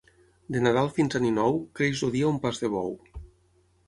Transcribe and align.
De 0.53 0.61
Nadal 0.67 0.87
fins 0.95 1.15
a 1.19 1.19
Ninou, 1.25 1.59
creix 1.79 2.01
el 2.07 2.13
dia 2.15 2.31
un 2.31 2.39
pas 2.47 2.63
de 2.65 2.71
bou. 2.77 2.89